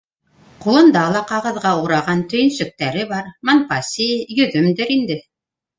Ҡулында 0.63 1.03
ла 1.15 1.21
ҡағыҙға 1.33 1.75
ураған 1.83 2.25
төйөнсөктәре 2.33 3.07
бар, 3.15 3.31
монпаси, 3.51 4.13
йөҙөмдөр 4.39 4.99
инде. 5.01 5.23